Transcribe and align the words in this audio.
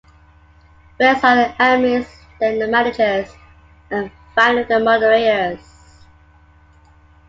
First 0.97 1.23
are 1.23 1.35
the 1.35 1.53
Admins, 1.59 2.07
then 2.39 2.57
the 2.57 2.67
Managers, 2.67 3.31
and 3.91 4.09
finally 4.33 4.63
the 4.63 4.79
Moderators. 4.79 5.59